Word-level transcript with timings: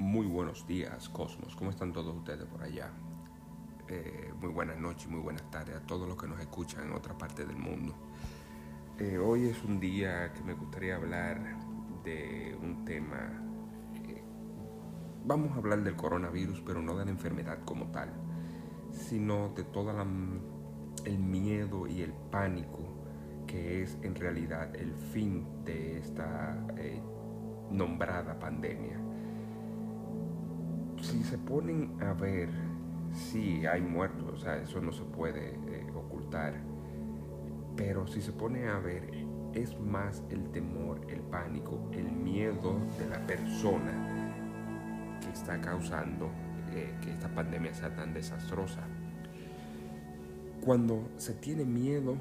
Muy 0.00 0.26
buenos 0.26 0.66
días, 0.66 1.10
Cosmos. 1.10 1.54
¿Cómo 1.54 1.68
están 1.68 1.92
todos 1.92 2.16
ustedes 2.16 2.46
por 2.46 2.62
allá? 2.62 2.90
Eh, 3.86 4.32
muy 4.40 4.48
buenas 4.48 4.78
noches, 4.78 5.06
muy 5.08 5.20
buenas 5.20 5.50
tardes 5.50 5.76
a 5.76 5.80
todos 5.80 6.08
los 6.08 6.16
que 6.16 6.26
nos 6.26 6.40
escuchan 6.40 6.86
en 6.86 6.94
otra 6.94 7.18
parte 7.18 7.44
del 7.44 7.58
mundo. 7.58 7.94
Eh, 8.98 9.18
hoy 9.18 9.48
es 9.48 9.62
un 9.62 9.78
día 9.78 10.32
que 10.32 10.42
me 10.42 10.54
gustaría 10.54 10.96
hablar 10.96 11.38
de 12.02 12.56
un 12.62 12.82
tema. 12.86 13.30
Eh, 14.06 14.24
vamos 15.26 15.52
a 15.52 15.56
hablar 15.56 15.82
del 15.82 15.96
coronavirus, 15.96 16.62
pero 16.62 16.80
no 16.80 16.96
de 16.96 17.04
la 17.04 17.10
enfermedad 17.10 17.58
como 17.66 17.88
tal, 17.88 18.10
sino 18.92 19.50
de 19.50 19.64
todo 19.64 19.90
el 21.04 21.18
miedo 21.18 21.86
y 21.86 22.00
el 22.00 22.14
pánico 22.30 22.78
que 23.46 23.82
es 23.82 23.98
en 24.00 24.14
realidad 24.14 24.74
el 24.76 24.94
fin 24.94 25.46
de 25.66 25.98
esta 25.98 26.56
nombrada 27.70 28.38
pandemia. 28.38 29.09
Si 31.10 31.24
se 31.24 31.38
ponen 31.38 32.00
a 32.00 32.12
ver, 32.12 32.48
sí 33.12 33.66
hay 33.66 33.80
muertos, 33.80 34.32
o 34.32 34.38
sea, 34.38 34.58
eso 34.58 34.80
no 34.80 34.92
se 34.92 35.02
puede 35.02 35.50
eh, 35.50 35.84
ocultar, 35.92 36.54
pero 37.76 38.06
si 38.06 38.22
se 38.22 38.30
pone 38.30 38.68
a 38.68 38.78
ver, 38.78 39.10
es 39.52 39.76
más 39.80 40.22
el 40.30 40.52
temor, 40.52 41.00
el 41.08 41.18
pánico, 41.22 41.90
el 41.90 42.12
miedo 42.12 42.78
de 42.96 43.08
la 43.08 43.26
persona 43.26 45.18
que 45.20 45.30
está 45.30 45.60
causando 45.60 46.30
eh, 46.72 46.94
que 47.02 47.10
esta 47.10 47.28
pandemia 47.28 47.74
sea 47.74 47.92
tan 47.96 48.14
desastrosa. 48.14 48.82
Cuando 50.60 51.10
se 51.16 51.34
tiene 51.34 51.64
miedo, 51.64 52.18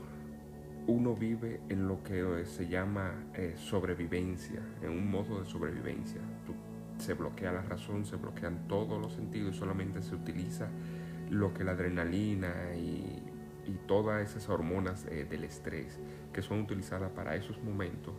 uno 0.87 1.15
vive 1.15 1.62
en 1.70 1.87
lo 1.87 2.01
que 2.01 2.43
se 2.48 2.67
llama 2.67 3.13
eh, 3.35 3.53
sobrevivencia, 3.55 4.62
en 4.81 4.90
un 4.90 5.12
modo 5.12 5.41
de 5.41 5.45
sobrevivencia. 5.45 6.21
Se 6.99 7.13
bloquea 7.13 7.52
la 7.52 7.62
razón, 7.62 8.05
se 8.05 8.16
bloquean 8.16 8.67
todos 8.67 9.02
los 9.02 9.13
sentidos 9.13 9.55
y 9.55 9.57
solamente 9.57 10.02
se 10.02 10.16
utiliza 10.16 10.70
lo 11.29 11.54
que 11.54 11.63
la 11.63 11.71
adrenalina 11.71 12.76
y, 12.76 13.24
todas 13.85 14.27
esas 14.27 14.49
hormonas 14.49 15.05
eh, 15.12 15.27
del 15.29 15.43
estrés 15.43 15.99
que 16.34 16.41
son 16.41 16.62
utilizadas 16.62 17.12
para 17.12 17.35
esos 17.35 17.62
momentos 17.62 18.15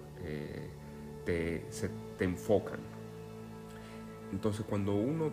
te, 1.25 1.67
se, 1.71 1.91
te 2.17 2.25
enfocan. 2.25 2.79
Entonces 4.31 4.65
cuando 4.69 4.95
uno 4.95 5.33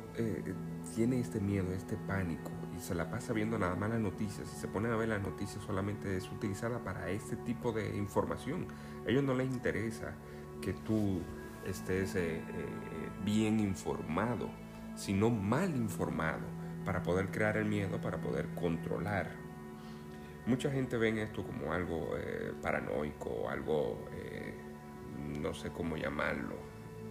tiene 0.96 1.20
este 1.20 1.40
miedo, 1.40 1.72
este 1.72 1.98
pánico, 1.98 2.50
se 2.80 2.96
la 2.96 3.10
pasa 3.10 3.34
viendo 3.34 3.58
nada 3.58 3.76
más 3.76 3.90
las 3.90 4.00
noticias, 4.00 4.48
si 4.48 4.56
se 4.58 4.68
pone 4.68 4.90
a 4.90 4.96
ver 4.96 5.10
las 5.10 5.22
noticias 5.22 5.64
solamente 5.64 6.16
es 6.16 6.32
utilizada 6.32 6.80
para 6.84 7.10
este 7.10 7.36
tipo 7.38 7.72
de 7.72 7.96
información. 7.96 8.68
A 9.06 9.10
ellos 9.10 9.24
no 9.24 9.34
les 9.34 9.48
interesa 9.48 10.14
que 10.62 10.74
tú 10.74 11.22
estés 11.66 12.16
eh, 12.16 12.38
eh, 12.38 12.44
bien 13.28 13.60
informado, 13.60 14.50
sino 14.96 15.30
mal 15.30 15.76
informado 15.76 16.46
para 16.86 17.04
poder 17.04 17.30
crear 17.30 17.58
el 17.58 17.66
miedo, 17.66 18.00
para 18.00 18.22
poder 18.22 18.48
controlar. 18.56 19.30
Mucha 20.46 20.72
gente 20.72 20.96
ve 20.96 21.22
esto 21.22 21.44
como 21.44 21.74
algo 21.74 22.16
eh, 22.18 22.54
paranoico, 22.62 23.50
algo, 23.50 24.00
no 25.42 25.54
sé 25.54 25.72
cómo 25.72 25.98
llamarlo, 25.98 26.56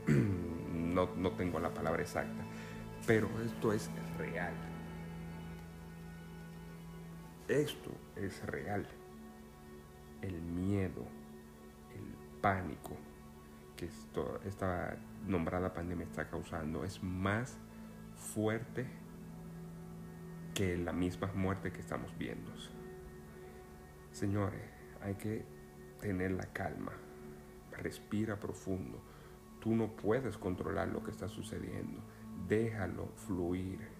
no, 0.73 1.15
no 1.15 1.31
tengo 1.33 1.61
la 1.61 1.75
palabra 1.75 2.01
exacta, 2.01 2.43
pero 3.07 3.29
esto 3.45 3.75
es 3.75 3.91
real 4.17 4.55
esto 7.49 7.91
es 8.17 8.45
real. 8.47 8.87
El 10.23 10.41
miedo, 10.43 11.07
el 11.95 12.41
pánico 12.41 12.97
que 13.77 13.89
esta 14.45 14.97
nombrada 15.27 15.73
pandemia 15.73 16.05
está 16.05 16.29
causando 16.29 16.85
es 16.85 17.03
más 17.03 17.59
fuerte 18.15 18.87
que 20.55 20.77
la 20.79 20.93
misma 20.93 21.31
muerte 21.35 21.71
que 21.71 21.81
estamos 21.81 22.17
viendo. 22.19 22.51
Señores, 24.13 24.63
hay 25.03 25.15
que 25.15 25.45
tener 26.01 26.31
la 26.33 26.47
calma, 26.47 26.93
respira 27.73 28.41
profundo. 28.41 29.03
Tú 29.61 29.75
no 29.75 29.95
puedes 29.95 30.39
controlar 30.39 30.89
lo 30.89 31.03
que 31.03 31.11
está 31.11 31.29
sucediendo. 31.29 32.01
Déjalo 32.49 33.09
fluir 33.17 33.97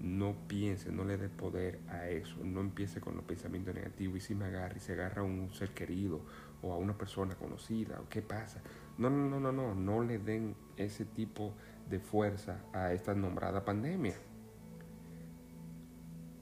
no 0.00 0.34
piense, 0.48 0.90
no 0.90 1.04
le 1.04 1.18
dé 1.18 1.28
poder 1.28 1.78
a 1.88 2.08
eso, 2.08 2.36
no 2.42 2.60
empiece 2.60 3.00
con 3.00 3.16
los 3.16 3.24
pensamientos 3.24 3.74
negativos 3.74 4.16
y 4.16 4.20
si 4.20 4.34
me 4.34 4.46
agarra 4.46 4.74
y 4.76 4.80
se 4.80 4.94
agarra 4.94 5.20
a 5.20 5.24
un 5.24 5.52
ser 5.52 5.70
querido 5.74 6.22
o 6.62 6.72
a 6.72 6.78
una 6.78 6.96
persona 6.96 7.34
conocida, 7.34 8.00
¿qué 8.08 8.22
pasa? 8.22 8.62
No, 9.00 9.10
no, 9.10 9.28
no, 9.28 9.40
no, 9.40 9.50
no, 9.50 9.74
no 9.74 10.02
le 10.04 10.18
den 10.18 10.54
ese 10.76 11.04
tipo 11.04 11.54
de 11.88 11.98
fuerza 11.98 12.60
a 12.72 12.92
esta 12.92 13.14
nombrada 13.14 13.64
pandemia. 13.64 14.14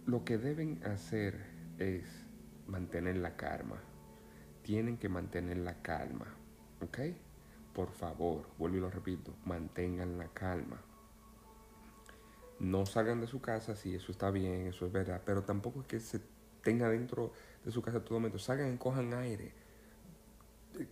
Lo 0.04 0.24
que 0.24 0.36
deben 0.36 0.82
hacer 0.84 1.41
es 1.78 2.04
mantener 2.66 3.16
la 3.16 3.36
calma. 3.36 3.80
Tienen 4.62 4.98
que 4.98 5.08
mantener 5.08 5.56
la 5.58 5.80
calma, 5.80 6.26
¿ok? 6.82 6.98
Por 7.72 7.92
favor, 7.92 8.47
vuelvo 8.58 8.76
y 8.76 8.80
lo 8.80 8.91
repito, 8.91 9.34
mantengan 9.47 10.18
la 10.18 10.28
calma 10.28 10.82
no 12.60 12.86
salgan 12.86 13.20
de 13.20 13.26
su 13.26 13.41
casa, 13.41 13.76
sí, 13.76 13.94
eso 13.94 14.10
está 14.10 14.30
bien, 14.30 14.66
eso 14.66 14.86
es 14.86 14.92
verdad, 14.92 15.22
pero 15.24 15.42
tampoco 15.42 15.80
es 15.80 15.86
que 15.86 16.00
se 16.00 16.20
tenga 16.62 16.88
dentro 16.88 17.32
de 17.64 17.70
su 17.70 17.82
casa 17.82 18.04
todo 18.04 18.18
momento. 18.18 18.38
Salgan 18.38 18.74
y 18.74 18.76
cojan 18.78 19.14
aire, 19.14 19.52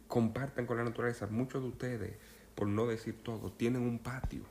compartan 0.09 0.67
con 0.67 0.77
la 0.77 0.85
naturaleza. 0.85 1.27
Muchos 1.27 1.63
de 1.63 1.69
ustedes, 1.69 2.17
por 2.55 2.69
no 2.69 2.87
decir 2.87 3.23
todo, 3.23 3.53
tienen 3.53 3.83
un 3.83 3.99
patio, 3.99 4.43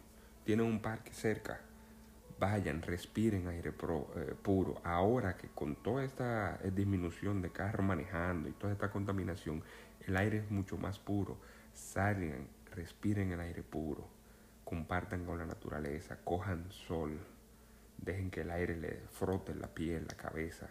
tienen 0.43 0.65
un 0.65 0.81
parque 0.81 1.13
cerca. 1.13 1.61
Vayan, 2.39 2.81
respiren 2.81 3.47
aire 3.47 3.69
eh, 3.69 4.35
puro. 4.41 4.81
Ahora 4.83 5.37
que 5.37 5.47
con 5.47 5.75
toda 5.75 6.03
esta 6.03 6.59
eh, 6.63 6.71
disminución 6.71 7.41
de 7.41 7.51
carros 7.51 7.85
manejando 7.85 8.49
y 8.49 8.51
toda 8.51 8.73
esta 8.73 8.91
contaminación, 8.91 9.63
el 10.01 10.17
aire 10.17 10.39
es 10.39 10.51
mucho 10.51 10.77
más 10.77 10.99
puro. 10.99 11.37
Salgan, 11.73 12.47
respiren 12.71 13.31
el 13.31 13.39
aire 13.39 13.63
puro 13.63 14.15
compartan 14.65 15.23
con 15.25 15.37
la 15.37 15.45
naturaleza, 15.45 16.17
cojan 16.25 16.69
sol, 16.71 17.17
dejen 17.97 18.31
que 18.31 18.41
el 18.41 18.51
aire 18.51 18.75
le 18.75 18.99
frote 19.11 19.55
la 19.55 19.67
piel, 19.67 20.05
la 20.09 20.17
cabeza. 20.17 20.67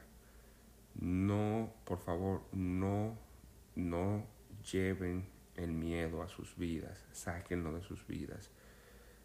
No, 0.97 1.73
por 1.85 1.99
favor, 2.01 2.43
no, 2.53 3.17
no 3.77 4.27
lleven 4.71 5.27
el 5.57 5.73
miedo 5.73 6.23
a 6.23 6.29
sus 6.29 6.57
vidas, 6.57 7.05
sáquenlo 7.13 7.73
de 7.75 7.83
sus 7.83 8.07
vidas. 8.07 8.51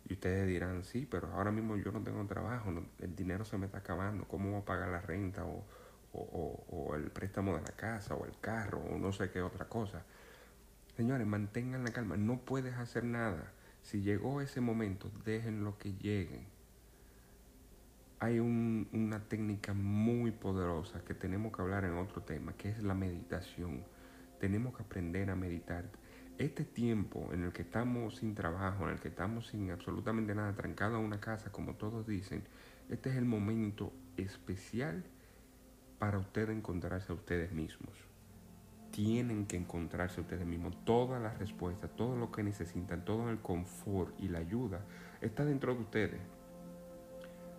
Y 0.07 0.13
ustedes 0.13 0.47
dirán, 0.47 0.83
sí, 0.83 1.07
pero 1.09 1.27
ahora 1.33 1.51
mismo 1.51 1.77
yo 1.77 1.91
no 1.91 2.01
tengo 2.01 2.25
trabajo, 2.25 2.71
el 2.99 3.15
dinero 3.15 3.45
se 3.45 3.57
me 3.57 3.65
está 3.65 3.79
acabando, 3.79 4.25
¿cómo 4.27 4.51
voy 4.51 4.61
a 4.61 4.65
pagar 4.65 4.89
la 4.89 5.01
renta 5.01 5.45
o, 5.45 5.63
o, 6.13 6.65
o, 6.69 6.95
el 6.95 7.11
préstamo 7.11 7.55
de 7.55 7.61
la 7.61 7.75
casa 7.75 8.15
o 8.15 8.25
el 8.25 8.39
carro 8.39 8.79
o 8.79 8.97
no 8.97 9.11
sé 9.11 9.29
qué 9.29 9.41
otra 9.41 9.67
cosa? 9.67 10.03
Señores, 10.95 11.27
mantengan 11.27 11.83
la 11.83 11.91
calma, 11.91 12.17
no 12.17 12.39
puedes 12.39 12.75
hacer 12.75 13.03
nada 13.03 13.53
si 13.81 14.01
llegó 14.01 14.41
ese 14.41 14.61
momento, 14.61 15.11
déjenlo 15.25 15.77
que 15.77 15.93
lleguen. 15.93 16.45
Hay 18.19 18.39
una 18.39 19.19
técnica 19.29 19.73
muy 19.73 20.31
poderosa 20.31 21.03
que 21.05 21.13
tenemos 21.13 21.55
que 21.55 21.61
hablar 21.61 21.85
en 21.85 21.93
otro 21.93 22.21
tema, 22.21 22.53
que 22.53 22.69
es 22.69 22.83
la 22.83 22.93
meditación. 22.93 23.83
Tenemos 24.39 24.75
que 24.75 24.83
aprender 24.83 25.29
a 25.29 25.35
meditar. 25.35 25.89
Este 26.37 26.63
tiempo 26.63 27.29
en 27.33 27.43
el 27.43 27.51
que 27.51 27.63
estamos 27.63 28.17
sin 28.17 28.33
trabajo, 28.33 28.85
en 28.85 28.91
el 28.91 28.99
que 28.99 29.09
estamos 29.09 29.47
sin 29.47 29.71
absolutamente 29.71 30.33
nada, 30.33 30.53
trancado 30.53 30.97
en 30.97 31.03
una 31.03 31.19
casa, 31.19 31.51
como 31.51 31.75
todos 31.75 32.07
dicen, 32.07 32.43
este 32.89 33.09
es 33.09 33.17
el 33.17 33.25
momento 33.25 33.91
especial 34.15 35.03
para 35.97 36.17
ustedes 36.17 36.49
encontrarse 36.49 37.11
a 37.11 37.15
ustedes 37.15 37.51
mismos 37.51 38.09
tienen 38.91 39.45
que 39.45 39.57
encontrarse 39.57 40.21
ustedes 40.21 40.45
mismos. 40.45 40.75
Todas 40.83 41.21
las 41.21 41.37
respuestas, 41.37 41.89
todo 41.95 42.17
lo 42.17 42.31
que 42.31 42.43
necesitan, 42.43 43.05
todo 43.05 43.29
el 43.29 43.39
confort 43.39 44.13
y 44.19 44.27
la 44.27 44.39
ayuda 44.39 44.81
está 45.21 45.45
dentro 45.45 45.73
de 45.73 45.81
ustedes. 45.81 46.19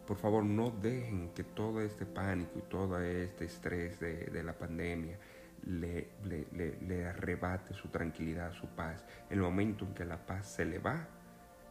Por 0.07 0.17
favor, 0.17 0.45
no 0.45 0.71
dejen 0.71 1.31
que 1.35 1.45
todo 1.45 1.81
este 1.81 2.05
pánico 2.05 2.59
y 2.59 2.63
todo 2.63 3.01
este 3.01 3.45
estrés 3.45 4.01
de, 4.01 4.43
la 4.43 4.59
pandemia 4.59 5.19
le, 5.67 6.09
le, 6.25 7.07
arrebate 7.07 7.75
su 7.75 7.89
tranquilidad, 7.89 8.53
su 8.53 8.67
paz. 8.69 9.05
En 9.29 9.39
el 9.39 9.43
momento 9.43 9.85
en 9.85 9.95
que 9.95 10.05
la 10.05 10.27
paz 10.27 10.47
se 10.47 10.65
le 10.65 10.79
va, 10.79 11.09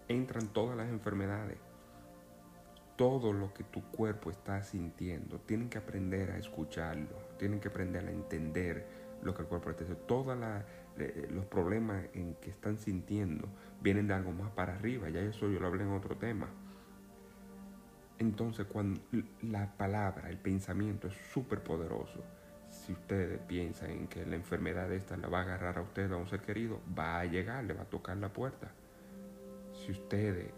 entran 0.07 0.47
todas 0.47 0.77
las 0.77 0.89
enfermedades. 0.89 1.57
Todo 2.95 3.31
lo 3.31 3.53
que 3.53 3.63
tu 3.63 3.81
cuerpo 3.91 4.29
está 4.29 4.61
sintiendo, 4.61 5.39
tienen 5.39 5.69
que 5.69 5.77
aprender 5.77 6.31
a 6.31 6.37
escucharlo, 6.37 7.15
tienen 7.37 7.59
que 7.59 7.69
aprender 7.69 8.05
a 8.05 8.11
entender 8.11 8.85
lo 9.23 9.33
que 9.33 9.41
el 9.41 9.47
cuerpo 9.47 9.69
está 9.69 9.85
Todos 10.05 10.37
los 11.29 11.45
problemas 11.45 12.05
en 12.13 12.35
que 12.35 12.49
están 12.49 12.77
sintiendo 12.77 13.47
vienen 13.81 14.07
de 14.07 14.13
algo 14.13 14.31
más 14.31 14.51
para 14.51 14.75
arriba. 14.75 15.09
Ya 15.09 15.21
eso 15.21 15.49
yo 15.49 15.59
lo 15.59 15.67
hablé 15.67 15.83
en 15.83 15.91
otro 15.91 16.17
tema. 16.17 16.49
Entonces, 18.17 18.65
cuando 18.67 18.99
la 19.41 19.77
palabra, 19.77 20.29
el 20.29 20.37
pensamiento 20.37 21.07
es 21.07 21.13
súper 21.33 21.63
poderoso. 21.63 22.21
Si 22.89 22.93
ustedes 22.93 23.39
piensan 23.41 23.91
en 23.91 24.07
que 24.07 24.25
la 24.25 24.35
enfermedad 24.35 24.91
esta 24.91 25.15
la 25.15 25.27
va 25.27 25.41
a 25.41 25.43
agarrar 25.43 25.77
a 25.77 25.81
usted, 25.83 26.11
a 26.11 26.17
un 26.17 26.25
ser 26.25 26.41
querido, 26.41 26.81
va 26.97 27.19
a 27.19 27.25
llegar, 27.25 27.63
le 27.63 27.75
va 27.75 27.83
a 27.83 27.85
tocar 27.85 28.17
la 28.17 28.33
puerta. 28.33 28.71
Si 29.73 29.91
ustedes 29.91 30.51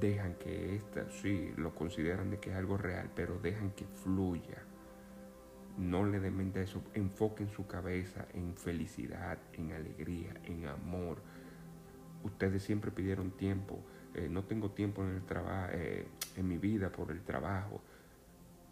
dejan 0.00 0.36
que 0.36 0.76
esta, 0.76 1.10
sí, 1.10 1.52
lo 1.58 1.74
consideran 1.74 2.30
de 2.30 2.40
que 2.40 2.52
es 2.52 2.56
algo 2.56 2.78
real, 2.78 3.10
pero 3.14 3.38
dejan 3.38 3.72
que 3.72 3.84
fluya. 3.84 4.62
No 5.76 6.06
le 6.06 6.20
den 6.20 6.34
mente 6.34 6.62
eso, 6.62 6.82
enfoquen 6.94 7.50
su 7.50 7.66
cabeza 7.66 8.28
en 8.32 8.56
felicidad, 8.56 9.36
en 9.52 9.72
alegría, 9.72 10.32
en 10.44 10.66
amor. 10.66 11.18
Ustedes 12.22 12.62
siempre 12.62 12.92
pidieron 12.92 13.32
tiempo, 13.32 13.78
eh, 14.14 14.26
no 14.30 14.44
tengo 14.44 14.70
tiempo 14.70 15.02
en 15.02 15.16
el 15.16 15.22
eh, 15.72 16.08
en 16.34 16.48
mi 16.48 16.56
vida 16.56 16.90
por 16.90 17.10
el 17.10 17.20
trabajo, 17.24 17.82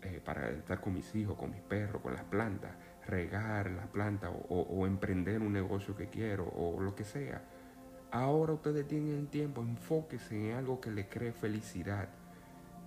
eh, 0.05 0.21
para 0.25 0.51
estar 0.51 0.81
con 0.81 0.95
mis 0.95 1.15
hijos, 1.15 1.37
con 1.37 1.51
mis 1.51 1.61
perros, 1.61 2.03
con 2.03 2.15
las 2.15 2.25
plantas, 2.25 2.73
regar 3.07 3.71
las 3.71 3.87
plantas 3.89 4.31
o, 4.49 4.61
o 4.61 4.87
emprender 4.87 5.41
un 5.41 5.53
negocio 5.53 5.97
que 5.97 6.09
quiero 6.09 6.47
o 6.47 6.81
lo 6.81 6.95
que 6.95 7.05
sea 7.05 7.43
Ahora 8.13 8.53
ustedes 8.53 8.87
tienen 8.87 9.27
tiempo, 9.29 9.63
enfóquese 9.63 10.51
en 10.51 10.57
algo 10.59 10.83
que 10.83 10.91
le 10.91 11.09
cree 11.09 11.33
felicidad. 11.33 12.11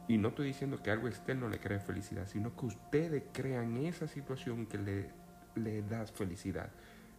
Y 0.07 0.19
no 0.19 0.27
estoy 0.27 0.45
diciendo 0.45 0.83
que 0.83 0.91
algo 0.91 1.07
externo 1.07 1.49
le 1.49 1.59
cree 1.59 1.79
felicidad, 1.79 2.27
sino 2.27 2.55
que 2.55 2.67
ustedes 2.67 3.23
crean 3.33 3.75
esa 3.77 4.07
situación 4.07 4.67
que 4.67 4.77
le, 4.77 5.09
le 5.55 5.81
da 5.81 6.05
felicidad. 6.05 6.69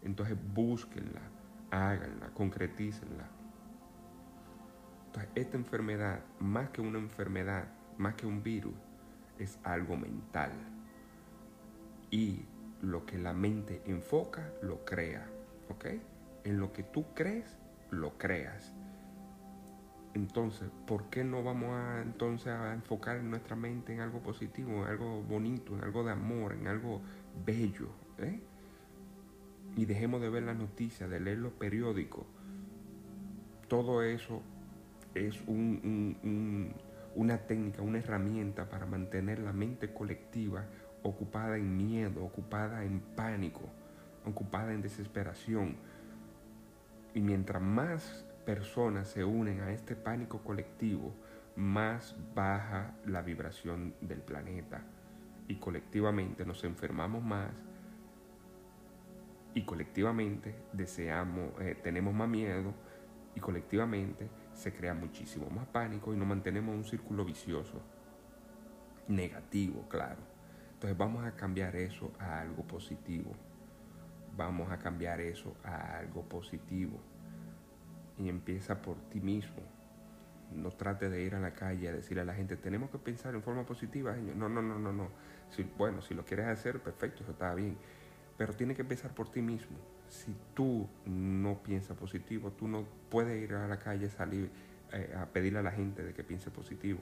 Entonces 0.04 0.38
búsquenla, 0.54 1.20
háganla, 1.72 2.28
concretícenla. 2.28 3.28
Entonces 5.06 5.30
esta 5.34 5.56
enfermedad, 5.56 6.20
más 6.38 6.70
que 6.70 6.82
una 6.82 7.00
enfermedad, 7.00 7.66
más 7.98 8.14
que 8.14 8.24
un 8.24 8.40
virus, 8.40 8.76
es 9.40 9.58
algo 9.64 9.96
mental. 9.96 10.52
Y 12.12 12.44
lo 12.86 13.04
que 13.04 13.18
la 13.18 13.32
mente 13.32 13.82
enfoca, 13.84 14.52
lo 14.62 14.84
crea. 14.84 15.26
¿Ok? 15.68 15.86
En 16.44 16.58
lo 16.60 16.72
que 16.72 16.84
tú 16.84 17.06
crees, 17.14 17.58
lo 17.90 18.16
creas. 18.16 18.72
Entonces, 20.14 20.70
¿por 20.86 21.10
qué 21.10 21.24
no 21.24 21.42
vamos 21.42 21.70
a 21.72 22.00
entonces 22.00 22.48
a 22.48 22.72
enfocar 22.72 23.22
nuestra 23.22 23.56
mente 23.56 23.92
en 23.92 24.00
algo 24.00 24.20
positivo, 24.20 24.84
en 24.84 24.84
algo 24.84 25.22
bonito, 25.22 25.74
en 25.74 25.82
algo 25.82 26.04
de 26.04 26.12
amor, 26.12 26.52
en 26.54 26.68
algo 26.68 27.02
bello? 27.44 27.88
Eh? 28.18 28.40
Y 29.76 29.84
dejemos 29.84 30.22
de 30.22 30.30
ver 30.30 30.44
las 30.44 30.56
noticias, 30.56 31.10
de 31.10 31.20
leer 31.20 31.38
los 31.38 31.52
periódicos. 31.52 32.24
Todo 33.68 34.02
eso 34.02 34.42
es 35.14 35.42
una 37.16 37.38
técnica, 37.46 37.82
una 37.82 37.98
herramienta 37.98 38.68
para 38.68 38.86
mantener 38.86 39.40
la 39.40 39.52
mente 39.52 39.92
colectiva 39.92 40.64
ocupada 41.02 41.56
en 41.56 41.76
miedo, 41.76 42.24
ocupada 42.24 42.84
en 42.84 43.00
pánico, 43.00 43.62
ocupada 44.24 44.72
en 44.72 44.82
desesperación 44.82 45.76
y 47.14 47.20
mientras 47.20 47.62
más 47.62 48.26
personas 48.44 49.08
se 49.08 49.24
unen 49.24 49.60
a 49.60 49.72
este 49.72 49.96
pánico 49.96 50.42
colectivo, 50.42 51.14
más 51.56 52.14
baja 52.34 52.94
la 53.06 53.22
vibración 53.22 53.94
del 54.02 54.20
planeta. 54.20 54.82
Y 55.48 55.56
colectivamente 55.56 56.44
nos 56.44 56.62
enfermamos 56.64 57.22
más 57.22 57.50
y 59.54 59.62
colectivamente 59.62 60.54
deseamos, 60.74 61.58
eh, 61.60 61.74
tenemos 61.82 62.12
más 62.12 62.28
miedo 62.28 62.74
y 63.34 63.40
colectivamente 63.40 64.28
se 64.52 64.74
crea 64.74 64.92
muchísimo 64.92 65.48
más 65.48 65.66
pánico 65.68 66.12
y 66.12 66.18
nos 66.18 66.28
mantenemos 66.28 66.74
en 66.74 66.78
un 66.80 66.84
círculo 66.84 67.24
vicioso, 67.24 67.80
negativo, 69.08 69.88
claro. 69.88 70.35
Entonces 70.76 70.96
vamos 70.96 71.24
a 71.24 71.32
cambiar 71.32 71.74
eso 71.74 72.12
a 72.18 72.40
algo 72.40 72.62
positivo 72.62 73.34
vamos 74.36 74.70
a 74.70 74.78
cambiar 74.78 75.20
eso 75.20 75.56
a 75.64 75.98
algo 75.98 76.22
positivo. 76.22 77.00
Y 78.18 78.28
empieza 78.28 78.80
por 78.80 78.96
ti 79.08 79.20
mismo. 79.20 79.62
No 80.54 80.70
trate 80.70 81.10
de 81.10 81.22
ir 81.22 81.34
a 81.34 81.40
la 81.40 81.52
calle 81.54 81.88
a 81.88 81.92
decirle 81.92 82.22
a 82.22 82.24
la 82.24 82.34
gente, 82.34 82.56
tenemos 82.56 82.90
que 82.90 82.98
pensar 82.98 83.34
en 83.34 83.42
forma 83.42 83.64
positiva. 83.66 84.14
No, 84.16 84.48
no, 84.48 84.62
no, 84.62 84.78
no, 84.78 84.92
no. 84.92 85.08
Si, 85.50 85.64
bueno, 85.76 86.00
si 86.02 86.14
lo 86.14 86.24
quieres 86.24 86.46
hacer, 86.46 86.80
perfecto, 86.80 87.22
eso 87.22 87.32
está 87.32 87.54
bien. 87.54 87.76
Pero 88.38 88.52
tiene 88.52 88.74
que 88.74 88.82
empezar 88.82 89.12
por 89.12 89.30
ti 89.30 89.42
mismo. 89.42 89.76
Si 90.08 90.34
tú 90.54 90.88
no 91.04 91.62
piensas 91.62 91.96
positivo, 91.96 92.52
tú 92.52 92.68
no 92.68 92.86
puedes 93.10 93.42
ir 93.42 93.54
a 93.54 93.66
la 93.66 93.78
calle, 93.78 94.08
salir 94.08 94.50
eh, 94.92 95.14
a 95.16 95.26
pedirle 95.26 95.58
a 95.58 95.62
la 95.62 95.72
gente 95.72 96.04
de 96.04 96.14
que 96.14 96.22
piense 96.22 96.50
positivo 96.50 97.00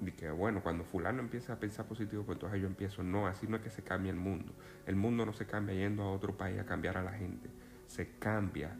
y 0.00 0.10
que 0.12 0.30
bueno, 0.30 0.62
cuando 0.62 0.84
fulano 0.84 1.20
empieza 1.20 1.54
a 1.54 1.60
pensar 1.60 1.86
positivo, 1.86 2.24
pues 2.24 2.36
entonces 2.36 2.60
yo 2.60 2.66
empiezo. 2.66 3.02
No, 3.02 3.26
así 3.26 3.46
no 3.46 3.56
es 3.56 3.62
que 3.62 3.70
se 3.70 3.82
cambie 3.82 4.10
el 4.10 4.16
mundo. 4.16 4.52
El 4.86 4.96
mundo 4.96 5.24
no 5.24 5.32
se 5.32 5.46
cambia 5.46 5.74
yendo 5.74 6.02
a 6.02 6.12
otro 6.12 6.36
país 6.36 6.58
a 6.58 6.66
cambiar 6.66 6.98
a 6.98 7.02
la 7.02 7.12
gente. 7.12 7.48
Se 7.86 8.10
cambia 8.18 8.76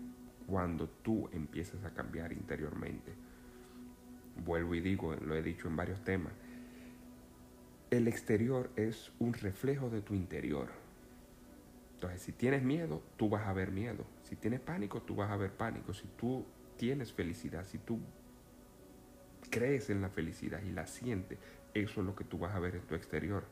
cuando 0.46 0.88
tú 0.88 1.28
empiezas 1.32 1.84
a 1.84 1.90
cambiar 1.94 2.32
interiormente. 2.32 3.12
Vuelvo 4.44 4.74
y 4.74 4.80
digo, 4.80 5.14
lo 5.14 5.34
he 5.34 5.42
dicho 5.42 5.68
en 5.68 5.76
varios 5.76 6.02
temas. 6.02 6.32
El 7.90 8.08
exterior 8.08 8.70
es 8.76 9.12
un 9.20 9.32
reflejo 9.34 9.88
de 9.88 10.02
tu 10.02 10.14
interior. 10.14 10.68
Entonces, 11.94 12.22
si 12.22 12.32
tienes 12.32 12.62
miedo, 12.62 13.02
tú 13.16 13.28
vas 13.28 13.46
a 13.46 13.52
ver 13.52 13.70
miedo. 13.70 14.04
Si 14.24 14.36
tienes 14.36 14.60
pánico, 14.60 15.00
tú 15.00 15.14
vas 15.14 15.30
a 15.30 15.36
ver 15.36 15.52
pánico. 15.52 15.94
Si 15.94 16.06
tú 16.18 16.44
tienes 16.76 17.12
felicidad, 17.12 17.64
si 17.64 17.78
tú 17.78 18.00
crees 19.50 19.90
en 19.90 20.00
la 20.00 20.08
felicidad 20.08 20.60
y 20.62 20.70
la 20.70 20.86
sientes, 20.86 21.38
eso 21.74 22.00
es 22.00 22.06
lo 22.06 22.14
que 22.14 22.24
tú 22.24 22.38
vas 22.38 22.54
a 22.54 22.60
ver 22.60 22.76
en 22.76 22.82
tu 22.82 22.94
exterior. 22.94 23.44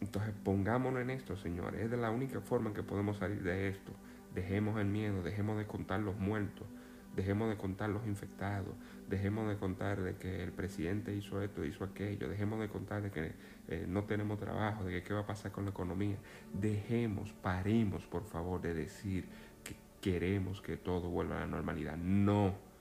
Entonces 0.00 0.34
pongámonos 0.44 1.00
en 1.00 1.10
esto, 1.10 1.36
señores. 1.36 1.80
Es 1.80 1.90
de 1.90 1.96
la 1.96 2.10
única 2.10 2.40
forma 2.40 2.68
en 2.68 2.74
que 2.74 2.82
podemos 2.82 3.18
salir 3.18 3.42
de 3.42 3.68
esto. 3.68 3.92
Dejemos 4.34 4.80
el 4.80 4.86
miedo, 4.86 5.22
dejemos 5.22 5.56
de 5.56 5.66
contar 5.66 6.00
los 6.00 6.16
muertos, 6.16 6.66
dejemos 7.14 7.48
de 7.48 7.56
contar 7.56 7.88
los 7.90 8.04
infectados, 8.06 8.74
dejemos 9.08 9.48
de 9.48 9.56
contar 9.56 10.02
de 10.02 10.16
que 10.16 10.42
el 10.42 10.50
presidente 10.50 11.14
hizo 11.14 11.40
esto, 11.40 11.64
hizo 11.64 11.84
aquello, 11.84 12.28
dejemos 12.28 12.58
de 12.60 12.68
contar 12.68 13.02
de 13.02 13.10
que 13.12 13.32
eh, 13.68 13.86
no 13.88 14.04
tenemos 14.04 14.38
trabajo, 14.38 14.84
de 14.84 14.92
que 14.92 15.02
qué 15.04 15.14
va 15.14 15.20
a 15.20 15.26
pasar 15.26 15.52
con 15.52 15.64
la 15.64 15.70
economía. 15.70 16.16
Dejemos, 16.52 17.32
paremos, 17.32 18.04
por 18.06 18.24
favor, 18.24 18.60
de 18.60 18.74
decir 18.74 19.26
que 19.62 19.76
queremos 20.00 20.60
que 20.60 20.76
todo 20.76 21.08
vuelva 21.08 21.36
a 21.36 21.40
la 21.40 21.46
normalidad. 21.46 21.96
No 21.96 22.73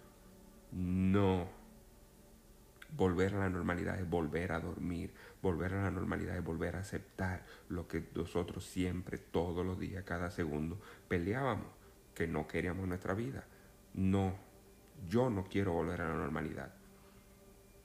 no. 0.73 1.47
Volver 2.95 3.33
a 3.35 3.39
la 3.39 3.49
normalidad 3.49 3.99
es 3.99 4.07
volver 4.07 4.51
a 4.51 4.59
dormir. 4.59 5.13
Volver 5.41 5.73
a 5.73 5.83
la 5.83 5.91
normalidad 5.91 6.37
es 6.37 6.43
volver 6.43 6.75
a 6.75 6.79
aceptar 6.79 7.45
lo 7.69 7.87
que 7.87 8.03
nosotros 8.15 8.65
siempre, 8.65 9.17
todos 9.17 9.65
los 9.65 9.79
días, 9.79 10.03
cada 10.03 10.29
segundo, 10.29 10.79
peleábamos, 11.07 11.67
que 12.13 12.27
no 12.27 12.47
queríamos 12.47 12.87
nuestra 12.87 13.13
vida. 13.13 13.45
No, 13.93 14.35
yo 15.07 15.29
no 15.29 15.45
quiero 15.45 15.73
volver 15.73 16.01
a 16.01 16.09
la 16.09 16.15
normalidad. 16.15 16.73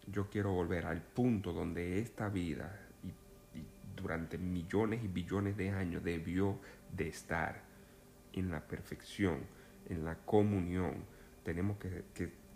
Yo 0.06 0.28
quiero 0.28 0.52
volver 0.52 0.86
al 0.86 1.02
punto 1.02 1.52
donde 1.52 2.00
esta 2.00 2.28
vida 2.28 2.78
y, 3.02 3.64
durante 3.96 4.36
millones 4.38 5.02
y 5.02 5.08
billones 5.08 5.56
de 5.56 5.70
años 5.70 6.04
debió 6.04 6.58
de 6.92 7.08
estar 7.08 7.62
en 8.32 8.50
la 8.50 8.60
perfección, 8.60 9.40
en 9.88 10.04
la 10.04 10.16
comunión. 10.16 11.04
Tenemos 11.44 11.78
que 11.78 12.04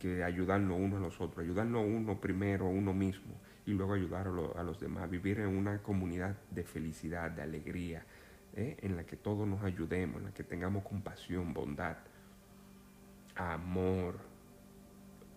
que 0.02 0.24
ayudarnos 0.24 0.80
uno 0.80 0.96
a 0.96 1.00
los 1.00 1.20
otros, 1.20 1.44
ayudarnos 1.44 1.84
uno 1.86 2.20
primero, 2.20 2.66
a 2.66 2.70
uno 2.70 2.92
mismo, 2.92 3.34
y 3.64 3.70
luego 3.70 3.94
ayudar 3.94 4.26
a, 4.26 4.62
los 4.64 4.80
demás, 4.80 5.08
vivir 5.08 5.38
en 5.38 5.56
una 5.56 5.80
comunidad 5.80 6.36
de 6.50 6.64
felicidad, 6.64 7.30
de 7.30 7.42
alegría, 7.42 8.04
¿eh? 8.56 8.78
en 8.82 8.96
la 8.96 9.04
que 9.04 9.16
todos 9.16 9.46
nos 9.46 9.62
ayudemos, 9.62 10.16
en 10.16 10.24
la 10.24 10.34
que 10.34 10.42
tengamos 10.42 10.82
compasión, 10.82 11.54
bondad, 11.54 11.98
amor. 13.36 14.18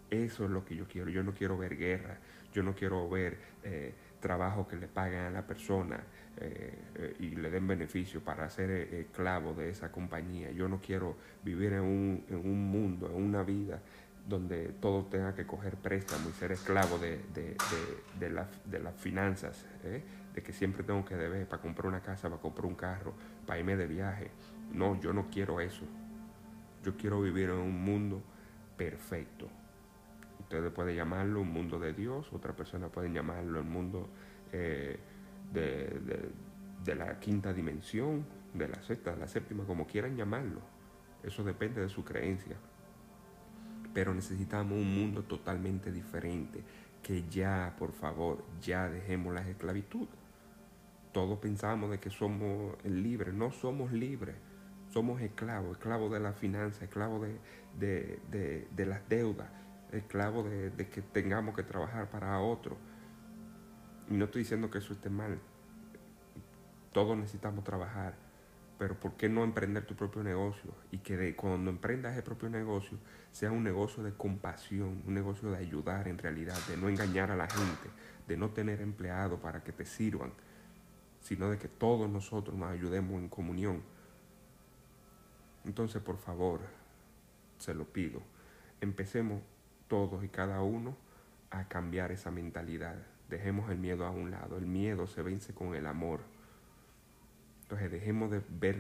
Eso 0.10 0.46
es 0.46 0.50
lo 0.50 0.66
que 0.66 0.76
yo 0.76 0.88
quiero. 0.88 1.12
Yo 1.12 1.22
no 1.22 1.36
quiero 1.36 1.60
ver 1.60 1.78
guerra, 1.78 2.18
yo 2.52 2.64
no 2.64 2.74
quiero 2.74 3.08
ver 3.08 3.38
eh, 3.64 3.94
trabajo 4.20 4.68
que 4.68 4.78
le 4.78 4.88
paguen 4.88 5.26
a 5.26 5.30
la 5.30 5.46
persona 5.46 6.04
eh, 6.38 7.16
y 7.20 7.36
le 7.36 7.52
den 7.52 7.68
beneficio 7.68 8.22
para 8.22 8.50
ser 8.50 8.72
esclavo 8.72 9.54
de 9.54 9.70
esa 9.70 9.92
compañía. 9.92 10.50
Yo 10.52 10.68
no 10.68 10.82
quiero 10.82 11.18
vivir 11.44 11.74
en 11.74 11.82
un, 11.82 12.26
en 12.30 12.38
un 12.38 12.72
mundo, 12.72 13.08
en 13.08 13.24
una 13.24 13.44
vida 13.44 13.80
donde 14.28 14.70
todo 14.82 15.06
tenga 15.06 15.36
que 15.36 15.46
coger 15.46 15.76
préstamo 15.76 16.30
y 16.30 16.34
ser 16.34 16.52
esclavo 16.52 16.98
de, 16.98 17.56
las 18.82 18.96
finanzas, 18.96 19.66
¿eh? 19.84 20.04
de 20.34 20.42
que 20.42 20.52
siempre 20.52 20.84
tengo 20.84 21.06
que 21.06 21.16
deber 21.16 21.48
para 21.48 21.62
comprar 21.62 21.88
una 21.88 22.02
casa, 22.02 22.30
para 22.30 22.42
comprar 22.42 22.66
un 22.66 22.76
carro, 22.76 23.14
para 23.46 23.60
irme 23.60 23.76
de 23.76 23.86
viaje. 23.86 24.32
No, 24.74 25.00
yo 25.00 25.14
no 25.14 25.30
quiero 25.30 25.60
eso. 25.62 25.86
Yo 26.84 26.98
quiero 26.98 27.22
vivir 27.22 27.50
en 27.50 27.58
un 27.58 27.84
mundo 27.84 28.22
perfecto. 28.76 29.48
Ustedes 30.40 30.72
pueden 30.72 30.96
llamarlo 30.96 31.42
un 31.42 31.52
mundo 31.52 31.80
de 31.80 31.94
Dios, 31.94 32.32
otra 32.34 32.54
persona 32.54 32.88
pueden 32.88 33.14
llamarlo 33.14 33.60
el 33.60 33.66
mundo 33.66 34.10
eh, 34.52 35.00
de, 35.54 36.96
la 36.96 37.20
quinta 37.20 37.54
dimensión, 37.54 38.26
de 38.54 38.68
la 38.68 38.82
sexta, 38.82 39.12
de 39.12 39.18
la 39.18 39.28
séptima, 39.28 39.66
como 39.66 39.86
quieran 39.86 40.16
llamarlo. 40.16 40.62
Eso 41.24 41.44
depende 41.44 41.82
de 41.82 41.90
su 41.90 42.04
creencia 42.04 42.56
pero 43.96 44.14
necesitamos 44.14 44.74
un 44.78 44.94
mundo 44.94 45.24
totalmente 45.24 45.90
diferente, 45.90 46.62
que 47.02 47.24
ya, 47.30 47.74
por 47.80 47.94
favor, 47.94 48.44
ya 48.62 48.90
dejemos 48.90 49.34
la 49.34 49.48
esclavitud. 49.48 50.10
Todos 51.14 51.40
pensamos 51.40 51.90
de 51.90 52.00
que 52.02 52.10
somos 52.10 52.76
libres, 52.84 53.34
no 53.34 53.52
somos 53.52 53.94
libres, 53.94 54.36
somos 54.90 55.22
esclavos, 55.22 55.78
esclavos 55.78 56.12
de 56.12 56.20
la 56.20 56.34
finanza, 56.34 56.84
esclavos 56.84 57.26
de, 57.80 58.20
de, 58.76 58.86
las 58.86 59.08
deudas, 59.08 59.48
esclavos 59.94 60.50
de, 60.52 60.90
que 60.90 61.02
tengamos 61.02 61.56
que 61.56 61.64
trabajar 61.64 62.10
para 62.10 62.38
otro. 62.42 62.76
Y 64.10 64.16
no 64.16 64.26
estoy 64.26 64.42
diciendo 64.42 64.70
que 64.70 64.80
eso 64.80 64.92
esté 64.92 65.10
mal. 65.10 65.40
Todos 66.92 67.18
necesitamos 67.18 67.64
trabajar. 67.64 68.25
Pero 68.78 69.00
¿por 69.00 69.14
qué 69.14 69.30
no 69.30 69.44
emprender 69.44 69.86
tu 69.86 69.96
propio 69.96 70.24
negocio? 70.24 70.74
Y 70.92 70.98
que 70.98 71.16
de, 71.16 71.36
cuando 71.36 71.70
emprendas 71.70 72.16
el 72.18 72.24
propio 72.24 72.50
negocio 72.50 72.98
sea 73.32 73.52
un 73.52 73.64
negocio 73.64 74.04
de 74.04 74.14
compasión, 74.14 75.02
un 75.06 75.14
negocio 75.14 75.50
de 75.52 75.58
ayudar 75.58 76.08
en 76.08 76.18
realidad, 76.18 76.58
de 76.68 76.76
no 76.76 76.90
engañar 76.90 77.32
a 77.32 77.36
la 77.36 77.48
gente, 77.48 77.90
de 78.28 78.38
no 78.38 78.50
tener 78.50 78.82
empleados 78.82 79.40
para 79.40 79.64
que 79.64 79.72
te 79.72 79.86
sirvan, 79.86 80.34
sino 81.22 81.50
de 81.50 81.58
que 81.58 81.68
todos 81.68 82.10
nosotros 82.10 82.58
nos 82.58 82.70
ayudemos 82.70 83.22
en 83.22 83.30
comunión. 83.30 83.82
Entonces, 85.64 86.02
por 86.02 86.18
favor, 86.18 86.60
se 87.58 87.74
lo 87.74 87.86
pido, 87.86 88.22
empecemos 88.82 89.42
todos 89.88 90.24
y 90.24 90.30
cada 90.30 90.62
uno 90.62 90.98
a 91.52 91.68
cambiar 91.68 92.12
esa 92.12 92.32
mentalidad. 92.32 92.96
Dejemos 93.30 93.72
el 93.72 93.78
miedo 93.78 94.06
a 94.06 94.12
un 94.12 94.32
lado. 94.32 94.58
El 94.58 94.66
miedo 94.66 95.08
se 95.08 95.22
vence 95.22 95.54
con 95.54 95.76
el 95.76 95.86
amor. 95.88 96.22
Entonces 97.66 97.90
dejemos 97.90 98.30
de 98.30 98.44
ver 98.48 98.78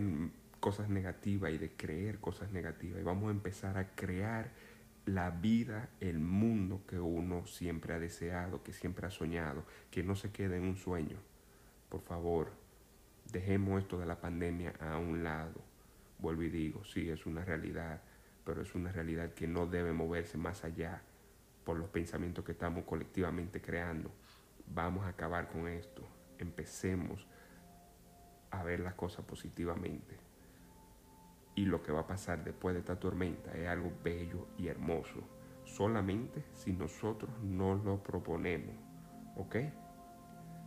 cosas 0.59 0.89
negativas 0.89 1.51
y 1.51 1.57
de 1.57 1.71
creer 1.71 2.19
cosas 2.19 2.51
negativas 2.51 3.01
y 3.01 3.03
vamos 3.03 3.29
a 3.29 3.31
empezar 3.31 3.79
a 3.79 3.95
crear 3.95 4.51
la 5.07 5.31
vida, 5.31 5.89
el 5.99 6.19
mundo 6.19 6.81
que 6.87 6.99
uno 6.99 7.47
siempre 7.47 7.95
ha 7.95 7.99
deseado, 7.99 8.61
que 8.61 8.73
siempre 8.73 9.07
ha 9.07 9.09
soñado, 9.09 9.63
que 9.89 10.03
no 10.03 10.15
se 10.15 10.31
quede 10.31 10.57
en 10.57 10.63
un 10.65 10.77
sueño. 10.77 11.17
Por 11.89 12.01
favor, 12.01 12.51
dejemos 13.31 13.81
esto 13.81 13.99
de 13.99 14.05
la 14.05 14.21
pandemia 14.21 14.73
a 14.79 14.99
un 14.99 15.23
lado. 15.23 15.61
Vuelvo 16.19 16.43
y 16.43 16.49
digo, 16.49 16.83
sí, 16.85 17.09
es 17.09 17.25
una 17.25 17.43
realidad, 17.43 18.01
pero 18.43 18.61
es 18.61 18.75
una 18.75 18.91
realidad 18.91 19.33
que 19.33 19.47
no 19.47 19.65
debe 19.65 19.93
moverse 19.93 20.37
más 20.37 20.63
allá 20.63 21.01
por 21.63 21.77
los 21.77 21.89
pensamientos 21.89 22.45
que 22.45 22.51
estamos 22.51 22.83
colectivamente 22.85 23.61
creando. 23.61 24.11
Vamos 24.67 25.05
a 25.05 25.09
acabar 25.09 25.47
con 25.49 25.67
esto. 25.67 26.07
Empecemos 26.37 27.25
a 28.51 28.63
ver 28.63 28.79
las 28.79 28.93
cosas 28.93 29.25
positivamente. 29.25 30.17
Y 31.55 31.65
lo 31.65 31.81
que 31.81 31.91
va 31.91 32.01
a 32.01 32.07
pasar 32.07 32.43
después 32.43 32.73
de 32.73 32.79
esta 32.79 32.99
tormenta 32.99 33.51
es 33.53 33.67
algo 33.67 33.91
bello 34.03 34.47
y 34.57 34.67
hermoso, 34.67 35.21
solamente 35.63 36.43
si 36.53 36.73
nosotros 36.73 37.31
no 37.41 37.75
lo 37.75 38.03
proponemos. 38.03 38.75
¿Ok? 39.37 39.55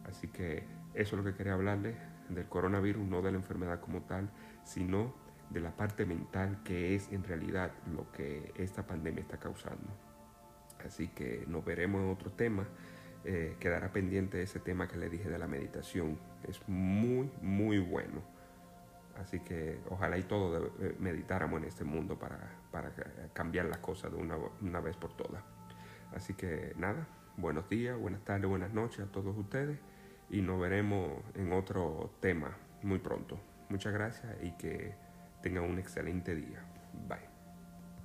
Así 0.04 0.28
que 0.28 0.64
eso 0.94 1.16
es 1.16 1.25
lo 1.25 1.30
que 1.30 1.37
quería 1.37 1.54
hablarles 1.54 1.97
del 2.28 2.47
coronavirus, 2.49 3.06
no 3.06 3.23
de 3.23 3.32
la 3.32 3.38
enfermedad 3.38 3.80
como 3.80 4.02
tal, 4.02 4.30
sino 4.64 5.14
de 5.50 5.61
la 5.61 5.76
parte 5.76 6.04
mental 6.04 6.62
que 6.62 6.94
es 6.94 7.11
en 7.12 7.25
realidad 7.25 7.73
lo 7.94 8.11
que 8.12 8.52
esta 8.56 8.87
pandemia 8.87 9.23
está 9.23 9.38
causando. 9.38 9.88
Así 10.85 11.08
que 11.08 11.44
nos 11.49 11.64
veremos 11.64 12.02
en 12.02 12.11
otro 12.11 12.30
tema. 12.32 12.66
Eh, 13.30 13.56
quedará 13.61 13.92
pendiente 13.92 14.40
ese 14.40 14.58
tema 14.58 14.88
que 14.88 14.97
le 14.97 15.11
dije 15.11 15.28
de 15.28 15.38
la 15.38 15.47
meditación. 15.47 16.18
Es 16.49 16.66
muy, 16.66 17.30
muy 17.42 17.78
bueno. 17.78 18.23
Así 19.20 19.40
que 19.40 19.80
ojalá 19.90 20.16
y 20.16 20.23
todos 20.23 20.73
eh, 20.80 20.97
meditáramos 20.99 21.61
en 21.61 21.68
este 21.68 21.85
mundo 21.85 22.18
para, 22.18 22.38
para 22.73 22.90
cambiar 23.35 23.66
las 23.66 23.78
cosas 23.78 24.12
de 24.12 24.16
una, 24.16 24.38
una 24.62 24.80
vez 24.80 24.97
por 24.97 25.14
todas. 25.14 25.42
Así 26.14 26.32
que 26.32 26.73
nada, 26.78 27.06
buenos 27.37 27.68
días, 27.68 27.99
buenas 27.99 28.25
tardes, 28.25 28.49
buenas 28.49 28.73
noches 28.73 29.00
a 29.00 29.12
todos 29.12 29.37
ustedes 29.37 29.78
y 30.30 30.40
nos 30.40 30.58
veremos 30.58 31.23
en 31.35 31.52
otro 31.52 32.11
tema 32.20 32.56
muy 32.82 32.99
pronto. 32.99 33.38
Muchas 33.68 33.92
gracias 33.92 34.42
y 34.42 34.52
que 34.52 34.94
tengan 35.42 35.64
un 35.64 35.78
excelente 35.78 36.35
día. 36.35 36.64
Bye. 37.06 37.27